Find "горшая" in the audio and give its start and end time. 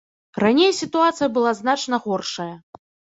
2.07-2.49